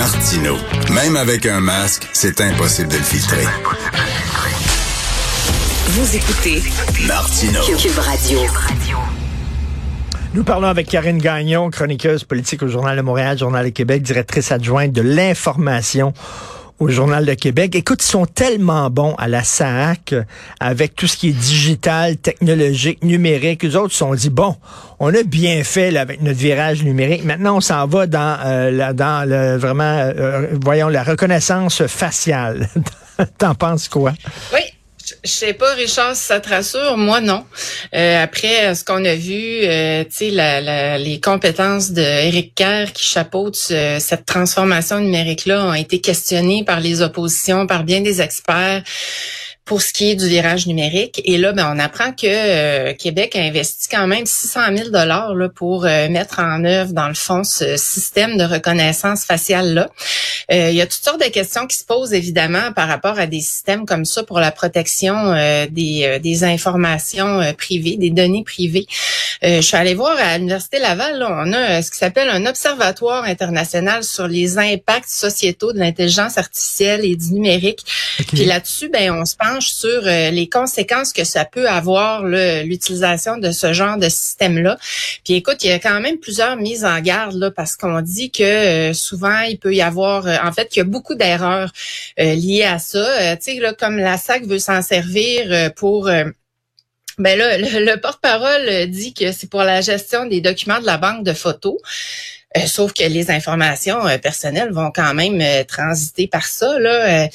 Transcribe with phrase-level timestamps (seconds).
[0.00, 0.56] Martino.
[0.94, 3.44] Même avec un masque, c'est impossible de le filtrer.
[5.88, 6.62] Vous écoutez
[7.06, 7.60] Martino.
[7.76, 8.38] Cube Radio.
[10.32, 14.50] Nous parlons avec Karine Gagnon, chroniqueuse politique au Journal de Montréal, Journal de Québec, directrice
[14.50, 16.14] adjointe de l'information
[16.80, 17.74] au Journal de Québec.
[17.74, 20.14] Écoute, ils sont tellement bons à la SAC
[20.58, 23.62] avec tout ce qui est digital, technologique, numérique.
[23.62, 24.56] Les autres se sont dit, bon,
[24.98, 27.24] on a bien fait avec notre virage numérique.
[27.24, 32.68] Maintenant, on s'en va dans, euh, dans le, vraiment, euh, voyons, la reconnaissance faciale.
[33.38, 34.14] T'en penses quoi?
[34.54, 34.60] Oui.
[35.24, 36.96] Je sais pas, Richard, si ça te rassure.
[36.96, 37.44] Moi, non.
[37.94, 42.54] Euh, après ce qu'on a vu, euh, tu sais, la, la, les compétences de Eric
[42.54, 48.00] Kerr qui chapeaute ce, cette transformation numérique-là ont été questionnées par les oppositions, par bien
[48.00, 48.82] des experts
[49.70, 51.22] pour ce qui est du virage numérique.
[51.24, 55.32] Et là, ben, on apprend que euh, Québec a investi quand même 600 000 dollars
[55.54, 59.88] pour euh, mettre en œuvre, dans le fond, ce système de reconnaissance faciale là.
[60.50, 63.28] Euh, il y a toutes sortes de questions qui se posent évidemment par rapport à
[63.28, 65.34] des systèmes comme ça pour la protection
[65.70, 68.86] des, des informations privées, des données privées.
[69.42, 73.22] je suis allée voir à l'université Laval, là, on a ce qui s'appelle un observatoire
[73.22, 77.84] international sur les impacts sociétaux de l'intelligence artificielle et du numérique.
[78.26, 83.36] Puis là-dessus, ben on se penche sur euh, les conséquences que ça peut avoir l'utilisation
[83.36, 84.78] de ce genre de système-là.
[85.24, 88.30] Puis écoute, il y a quand même plusieurs mises en garde là, parce qu'on dit
[88.30, 91.72] que euh, souvent il peut y avoir, euh, en fait, qu'il y a beaucoup d'erreurs
[92.18, 93.36] liées à ça.
[93.36, 96.10] tu sais, comme la SAC veut s'en servir pour
[97.18, 101.24] ben là, le, porte-parole dit que c'est pour la gestion des documents de la banque
[101.24, 101.76] de photos.
[102.66, 106.78] Sauf que les informations personnelles vont quand même transiter par ça.
[106.78, 107.28] Là.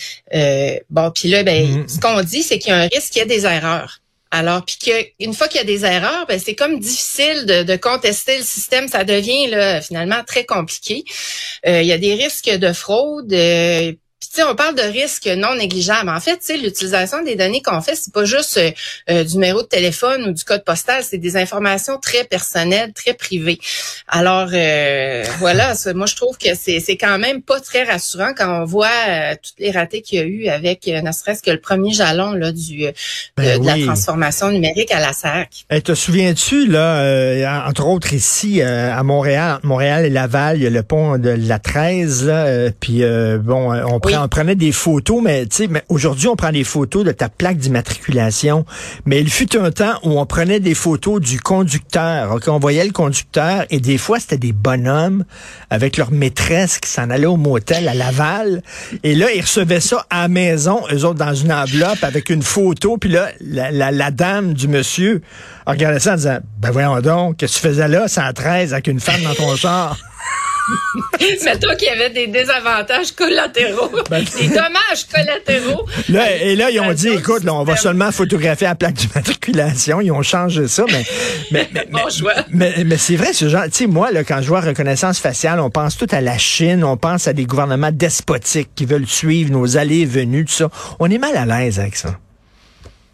[0.90, 1.88] bon, puis là, ben, mm-hmm.
[1.88, 4.02] ce qu'on dit, c'est qu'il y a un risque qu'il y ait des erreurs.
[4.32, 7.76] Alors, puis qu'une fois qu'il y a des erreurs, ben, c'est comme difficile de, de,
[7.78, 8.88] contester le système.
[8.90, 11.06] Ça devient là, finalement très compliqué.
[11.66, 13.34] il y a des risques de fraude
[14.44, 16.10] on parle de risques non négligeables.
[16.10, 18.72] En fait, l'utilisation des données qu'on fait, c'est pas juste euh,
[19.10, 23.14] euh, du numéro de téléphone ou du code postal, c'est des informations très personnelles, très
[23.14, 23.60] privées.
[24.08, 28.66] Alors euh, voilà, moi je trouve que c'est quand même pas très rassurant quand on
[28.66, 32.34] voit toutes les ratés qu'il y a eu avec ne serait-ce que le premier jalon
[32.34, 32.86] là du
[33.38, 35.66] ben de, la transformation numérique à la SAC.
[35.70, 40.70] Et te souviens-tu là, entre autres ici à Montréal, Montréal et Laval, il y a
[40.70, 43.04] le pont de la 13 là, puis
[43.40, 46.64] bon, on prend on prenait des photos, mais tu sais, mais aujourd'hui, on prend des
[46.64, 48.66] photos de ta plaque d'immatriculation.
[49.06, 52.32] Mais il fut un temps où on prenait des photos du conducteur.
[52.32, 55.26] Ok, On voyait le conducteur et des fois, c'était des bonhommes
[55.70, 58.64] avec leur maîtresse qui s'en allaient au motel à Laval.
[59.04, 62.42] Et là, ils recevaient ça à la maison, eux autres, dans une enveloppe avec une
[62.42, 62.98] photo.
[62.98, 65.22] Puis là, la, dame du monsieur
[65.68, 69.00] regardait ça en disant, ben voyons donc, qu'est-ce que tu faisais là, 113, avec une
[69.00, 70.00] femme dans ton char?
[71.62, 75.86] toi qu'il y avait des désavantages collatéraux, ben, des dommages collatéraux.
[76.10, 80.02] Là, et là, ils ont dit, écoute, là, on va seulement photographier la plaque d'immatriculation.
[80.02, 81.06] Ils ont changé ça, mais
[81.52, 81.70] mais
[82.52, 83.66] mais, mais, c'est vrai, ce genre.
[83.66, 86.84] Tu sais, moi, là, quand je vois reconnaissance faciale, on pense tout à la Chine,
[86.84, 90.70] on pense à des gouvernements despotiques qui veulent suivre nos allées et venues, tout ça.
[91.00, 92.18] On est mal à l'aise avec ça.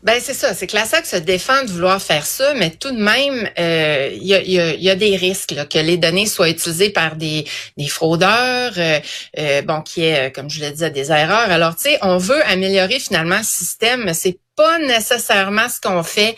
[0.04, 2.90] Ben c'est ça, c'est que la SAC se défend de vouloir faire ça, mais tout
[2.92, 6.50] de même, il euh, y, a, y, a, des risques là, que les données soient
[6.50, 7.46] utilisées par des,
[7.78, 9.00] des fraudeurs, euh,
[9.38, 11.52] euh, bon, qui est, comme je le disais, des erreurs.
[11.52, 16.04] Alors, tu sais, on veut améliorer finalement le système, mais c'est pas nécessairement ce qu'on
[16.04, 16.36] fait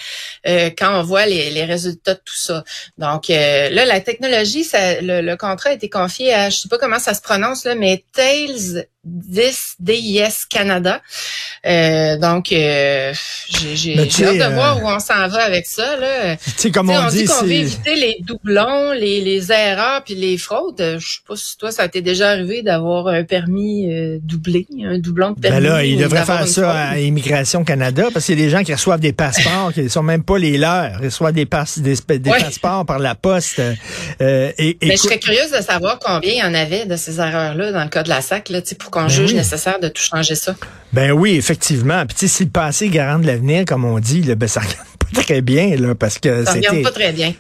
[0.78, 2.64] quand on voit les, les, résultats de tout ça.
[2.98, 7.00] Donc là, la technologie, ça, le, contrat a été confié à, je sais pas comment
[7.00, 11.02] ça se prononce là, mais Tails 10 DIS Canada.
[11.66, 13.14] Euh, donc, euh,
[13.74, 15.98] j'ai hâte de voir où on s'en va avec ça.
[15.98, 16.38] Là.
[16.74, 20.98] Comme on, dit, qu'on veut éviter les doublons, les, les erreurs puis les fraudes.
[21.00, 25.00] Je sais pas si toi, ça t'est déjà arrivé d'avoir un permis euh, doublé, un
[25.00, 25.68] doublon de ben permis.
[25.68, 28.64] Ben là, il devrait faire ça à Immigration Canada parce qu'il y a des gens
[28.64, 31.00] qui reçoivent des passeports qui ne sont même pas les leurs.
[31.02, 33.60] Ils reçoivent des, des, passeports par la poste.
[33.60, 37.20] Euh, et, Mais je serais curieuse de savoir combien il y en avait de ces
[37.20, 40.02] erreurs-là dans le cas de la SAC, là, pour qu'on ben juge nécessaire de tout
[40.02, 40.56] changer ça.
[40.92, 42.06] Ben oui, effectivement.
[42.06, 44.93] Puis si le passé garant de l'avenir, comme on dit, là, ben ça regarde pas
[45.14, 46.82] très bien, là, parce que c'était.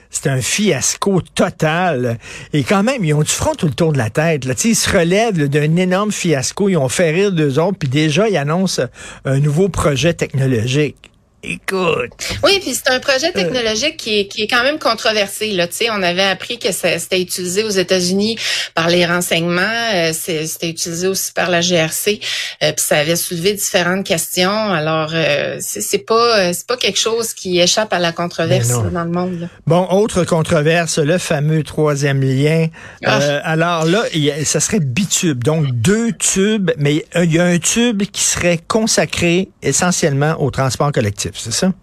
[0.09, 2.17] C'est un fiasco total.
[2.53, 4.45] Et quand même, ils ont du front tout le tour de la tête.
[4.45, 4.53] Là.
[4.63, 6.69] ils se relèvent d'un énorme fiasco.
[6.69, 8.83] Ils ont fait rire d'eux autres, puis déjà, ils annoncent
[9.25, 11.12] un nouveau projet technologique.
[11.45, 12.11] Écoute.
[12.41, 15.51] Oui, puis c'est un projet technologique qui, est, qui est quand même controversé.
[15.51, 18.37] Là, tu sais, on avait appris que c'était utilisé aux États-Unis
[18.75, 19.61] par les renseignements,
[19.93, 22.21] euh, c'était utilisé aussi par la GRC,
[22.63, 24.71] euh, puis ça avait soulevé différentes questions.
[24.71, 29.11] Alors, euh, c'est pas c'est pas quelque chose qui échappe à la controverse dans le
[29.11, 29.49] monde.
[29.67, 32.67] Bon, autre controverse, le fameux troisième lien.
[33.05, 33.19] Ah.
[33.43, 34.03] alors là,
[34.45, 39.49] ça serait bitube, donc deux tubes, mais il y a un tube qui serait consacré
[39.61, 41.73] essentiellement au transport collectif c'est ça?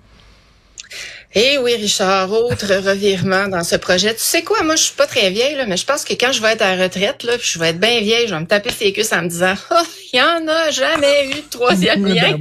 [1.32, 4.12] Eh oui, Richard, autre revirement dans ce projet.
[4.14, 6.32] Tu sais quoi, moi, je suis pas très vieille, là, mais je pense que quand
[6.32, 8.46] je vais être à la retraite, là, je vais être bien vieille, je vais me
[8.46, 9.76] taper ses cuisses en me disant, oh,
[10.12, 12.36] il y en a jamais eu de troisième ben lien.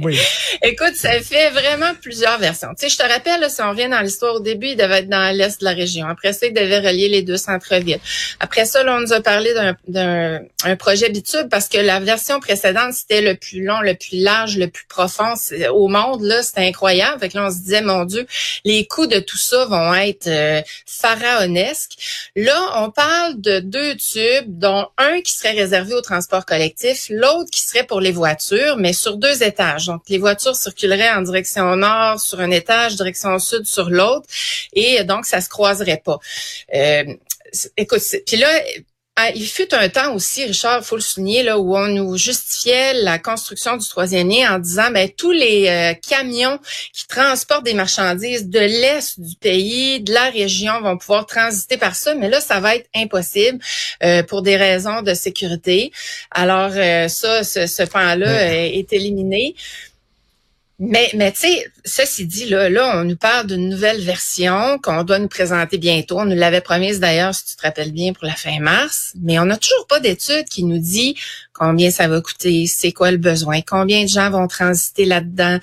[0.64, 2.70] Écoute, ça fait vraiment plusieurs versions.
[2.70, 5.08] Tu sais, je te rappelle, si on revient dans l'histoire au début, il devait être
[5.08, 6.08] dans l'est de la région.
[6.08, 8.00] Après ça, il devait relier les deux centres-villes.
[8.40, 9.54] Après ça, là, on nous a parlé
[9.86, 14.56] d'un projet bitube parce que la version précédente, c'était le plus long, le plus large,
[14.56, 15.34] le plus profond
[15.72, 16.22] au monde.
[16.22, 17.20] Là, c'était incroyable.
[17.20, 18.26] Fait que là, on se disait, mon Dieu,
[18.64, 21.98] les les coûts de tout ça vont être euh, pharaonesques.
[22.34, 27.50] Là, on parle de deux tubes, dont un qui serait réservé au transport collectif, l'autre
[27.50, 29.86] qui serait pour les voitures, mais sur deux étages.
[29.86, 34.26] Donc, les voitures circuleraient en direction nord sur un étage, direction sud sur l'autre,
[34.72, 36.18] et donc ça se croiserait pas.
[36.74, 37.04] Euh,
[37.76, 38.48] écoute, puis là,
[39.22, 42.16] ah, il fut un temps aussi, Richard, il faut le souligner, là, où on nous
[42.16, 46.58] justifiait la construction du troisième lien en disant ben tous les euh, camions
[46.94, 51.96] qui transportent des marchandises de l'est du pays, de la région, vont pouvoir transiter par
[51.96, 53.58] ça, mais là, ça va être impossible
[54.02, 55.92] euh, pour des raisons de sécurité.
[56.30, 59.54] Alors euh, ça, ce, ce pan-là est éliminé.
[60.82, 65.04] Mais, mais tu sais, ceci dit, là, là, on nous parle d'une nouvelle version qu'on
[65.04, 66.18] doit nous présenter bientôt.
[66.18, 69.12] On nous l'avait promise d'ailleurs, si tu te rappelles bien, pour la fin mars.
[69.20, 71.16] Mais on n'a toujours pas d'étude qui nous dit
[71.52, 75.58] combien ça va coûter, c'est quoi le besoin, combien de gens vont transiter là-dedans.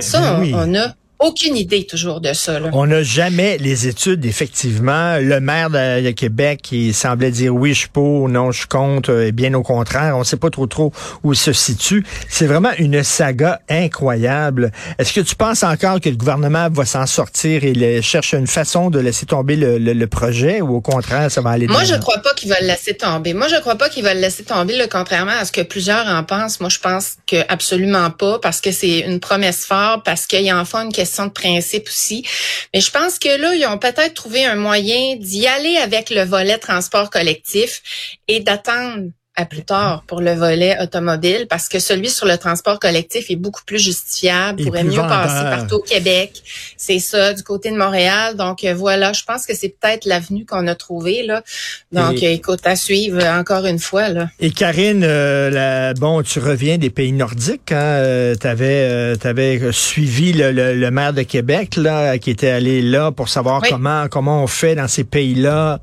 [0.00, 0.94] Ça, on a
[1.24, 2.60] aucune idée toujours de ça.
[2.72, 5.16] On n'a jamais les études, effectivement.
[5.18, 9.32] Le maire de, Québec qui semblait dire oui, je suis pour, non, je compte, et
[9.32, 10.16] bien au contraire.
[10.16, 10.92] On ne sait pas trop trop
[11.22, 12.04] où il se situe.
[12.28, 14.70] C'est vraiment une saga incroyable.
[14.98, 18.90] Est-ce que tu penses encore que le gouvernement va s'en sortir et cherche une façon
[18.90, 22.18] de laisser tomber le, projet ou au contraire, ça va aller Moi, je ne crois
[22.18, 23.32] pas qu'il va le laisser tomber.
[23.32, 25.62] Moi, je ne crois pas qu'il va le laisser tomber, le contrairement à ce que
[25.62, 26.60] plusieurs en pensent.
[26.60, 30.50] Moi, je pense que absolument pas parce que c'est une promesse forte, parce qu'il y
[30.50, 32.26] a enfin une question de principe aussi.
[32.72, 36.24] Mais je pense que là, ils ont peut-être trouvé un moyen d'y aller avec le
[36.24, 37.82] volet transport collectif
[38.28, 42.78] et d'attendre à plus tard pour le volet automobile parce que celui sur le transport
[42.78, 46.42] collectif est beaucoup plus justifiable, pourrait mieux passer partout au Québec.
[46.76, 48.36] C'est ça, du côté de Montréal.
[48.36, 51.42] Donc euh, voilà, je pense que c'est peut-être l'avenue qu'on a trouvée là.
[51.90, 54.28] Donc écoute, à suivre encore une fois là.
[54.38, 57.72] Et Karine, euh, bon, tu reviens des pays nordiques.
[57.72, 57.76] Hein?
[57.76, 63.62] Euh, tu avais, suivi le, maire de Québec là, qui était allé là pour savoir
[63.68, 65.80] comment comment on fait dans ces pays-là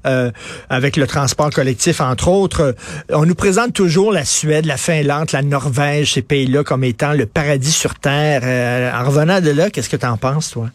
[0.70, 2.76] avec le transport collectif entre autres.
[3.10, 7.26] On nous présente toujours la Suède, la Finlande, la Norvège, ces pays-là comme étant le
[7.26, 8.42] paradis sur Terre.
[8.44, 10.70] Euh, en revenant de là, qu'est-ce que tu en penses, toi?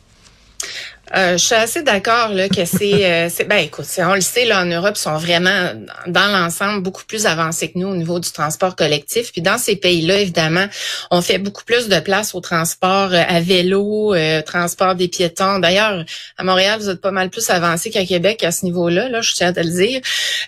[1.14, 4.62] Euh, je suis assez d'accord là que c'est euh, ben écoute on le sait là
[4.62, 5.72] en Europe ils sont vraiment
[6.08, 9.30] dans l'ensemble beaucoup plus avancés que nous au niveau du transport collectif.
[9.30, 10.66] Puis dans ces pays-là évidemment
[11.12, 14.14] on fait beaucoup plus de place au transport euh, à vélo
[14.44, 15.60] transport des piétons.
[15.60, 16.04] D'ailleurs
[16.38, 19.32] à Montréal vous êtes pas mal plus avancé qu'à Québec à ce niveau-là là je
[19.34, 20.00] tiens à le dire.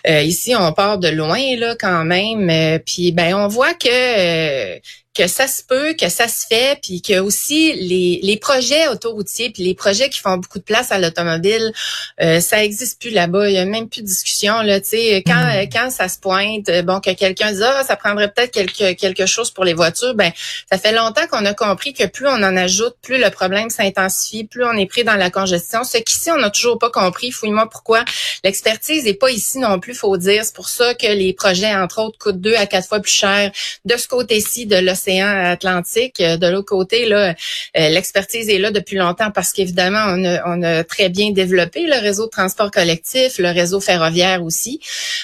[0.05, 2.79] Ici on part de loin là quand même.
[2.85, 4.79] Puis ben on voit que
[5.19, 9.49] que ça se peut, que ça se fait, puis que aussi les, les projets autoroutiers,
[9.49, 11.73] puis les projets qui font beaucoup de place à l'automobile,
[12.21, 13.49] euh, ça existe plus là-bas.
[13.49, 14.79] Il y a même plus de discussion là.
[14.79, 15.69] Tu sais, quand mm.
[15.73, 19.51] quand ça se pointe, bon que quelqu'un dit ah ça prendrait peut-être quelque quelque chose
[19.51, 20.31] pour les voitures, ben
[20.71, 24.45] ça fait longtemps qu'on a compris que plus on en ajoute, plus le problème s'intensifie,
[24.45, 25.83] plus on est pris dans la congestion.
[25.83, 27.31] Ce qu'ici on n'a toujours pas compris.
[27.31, 28.05] Fouille-moi pourquoi.
[28.45, 30.45] L'expertise est pas ici non plus, faut dire.
[30.45, 33.51] C'est pour ça que les projets entre autres coûtent deux à quatre fois plus cher
[33.83, 36.19] de ce côté-ci de l'océan Atlantique.
[36.19, 37.33] De l'autre côté, là,
[37.77, 41.85] euh, l'expertise est là depuis longtemps parce qu'évidemment, on a, on a très bien développé
[41.85, 44.79] le réseau de transport collectif, le réseau ferroviaire aussi.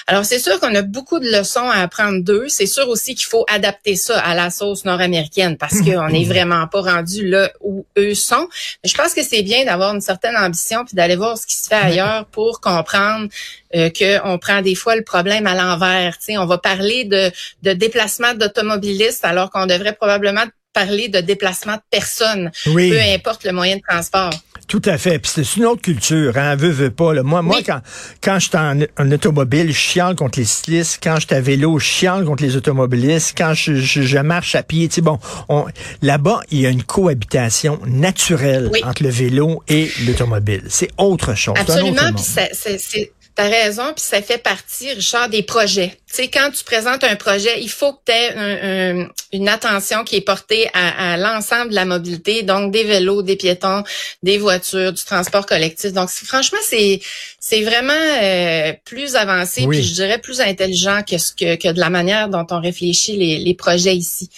[0.06, 2.46] Alors, c'est sûr qu'on a beaucoup de leçons à apprendre d'eux.
[2.48, 6.66] C'est sûr aussi qu'il faut adapter ça à la sauce nord-américaine parce qu'on n'est vraiment
[6.66, 8.48] pas rendu là où eux sont.
[8.82, 11.56] Mais je pense que c'est bien d'avoir une certaine ambition puis d'aller voir ce qui
[11.56, 13.28] se fait ailleurs pour comprendre
[13.76, 16.16] euh, qu'on prend des fois le problème à l'envers.
[16.30, 17.30] On va parler de,
[17.62, 20.44] de déplacement d'automobilistes alors qu'on devrait probablement
[20.76, 24.30] parler de déplacement de personnes, peu importe le moyen de transport.
[24.68, 25.18] Tout à fait.
[25.18, 27.14] Puis c'est une autre culture, hein, veut, veut pas.
[27.14, 27.22] Là.
[27.22, 27.80] Moi, moi, quand,
[28.22, 30.98] quand j'étais en, en, automobile, je chiale contre les cyclistes.
[31.02, 33.34] Quand j'étais à vélo, je chiale contre les automobilistes.
[33.38, 35.18] Quand je, je, je marche à pied, tu sais, bon,
[35.48, 35.66] on,
[36.02, 40.64] là-bas, il y a une cohabitation naturelle entre le vélo et l'automobile.
[40.68, 41.54] C'est autre chose.
[41.56, 42.12] Absolument.
[42.14, 45.98] Puis c'est T'as raison, puis ça fait partie, Richard, des projets.
[46.08, 50.16] Tu sais, quand tu présentes un projet, il faut que tu aies une attention qui
[50.16, 53.82] est portée à, l'ensemble de la mobilité, donc des vélos, des piétons,
[54.22, 55.92] des voitures, du transport collectif.
[55.92, 57.00] Donc, franchement, c'est
[57.38, 61.78] c'est vraiment euh, plus avancé, puis je dirais plus intelligent que ce que, que de
[61.78, 64.30] la manière dont on réfléchit les, les projets ici.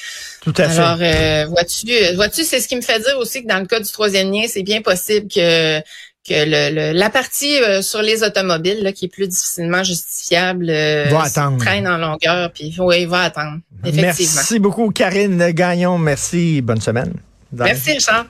[0.43, 0.81] Tout à fait.
[0.81, 3.81] Alors, euh, vois-tu, vois-tu, c'est ce qui me fait dire aussi que dans le cas
[3.81, 5.81] du troisième lien, c'est bien possible que
[6.27, 11.09] que le, la partie euh, sur les automobiles là, qui est plus difficilement justifiable euh,
[11.59, 14.33] traîne en longueur puis oui, va attendre effectivement.
[14.35, 17.15] Merci beaucoup Karine Gagnon, merci, bonne semaine.
[17.53, 18.27] Merci Richard.